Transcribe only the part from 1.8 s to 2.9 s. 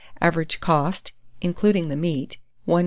the meat, 1s.